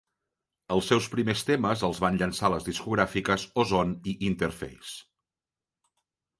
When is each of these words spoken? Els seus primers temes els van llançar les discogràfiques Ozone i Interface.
Els 0.75 0.87
seus 0.91 1.09
primers 1.15 1.43
temes 1.49 1.83
els 1.89 1.99
van 2.05 2.17
llançar 2.23 2.51
les 2.55 2.67
discogràfiques 2.71 3.47
Ozone 3.65 4.13
i 4.15 4.19
Interface. 4.33 4.99